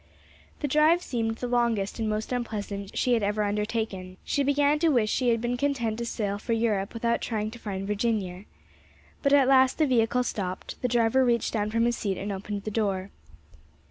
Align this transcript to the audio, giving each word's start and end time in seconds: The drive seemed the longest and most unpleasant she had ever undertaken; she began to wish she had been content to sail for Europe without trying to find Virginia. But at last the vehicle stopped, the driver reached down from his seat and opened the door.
The 0.61 0.67
drive 0.67 1.03
seemed 1.03 1.35
the 1.35 1.47
longest 1.47 1.99
and 1.99 2.09
most 2.09 2.31
unpleasant 2.31 2.97
she 2.97 3.13
had 3.13 3.21
ever 3.21 3.43
undertaken; 3.43 4.17
she 4.23 4.41
began 4.41 4.79
to 4.79 4.89
wish 4.89 5.11
she 5.11 5.29
had 5.29 5.39
been 5.39 5.57
content 5.57 5.99
to 5.99 6.07
sail 6.07 6.39
for 6.39 6.53
Europe 6.53 6.95
without 6.95 7.21
trying 7.21 7.51
to 7.51 7.59
find 7.59 7.85
Virginia. 7.85 8.45
But 9.21 9.31
at 9.33 9.47
last 9.47 9.77
the 9.77 9.85
vehicle 9.85 10.23
stopped, 10.23 10.81
the 10.81 10.87
driver 10.87 11.23
reached 11.23 11.53
down 11.53 11.69
from 11.69 11.85
his 11.85 11.97
seat 11.97 12.17
and 12.17 12.31
opened 12.31 12.63
the 12.63 12.71
door. 12.71 13.11